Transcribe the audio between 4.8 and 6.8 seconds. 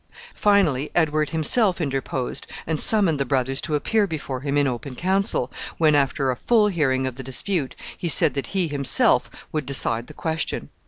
council, when, after a full